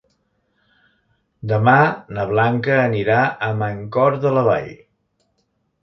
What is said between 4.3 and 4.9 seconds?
la Vall.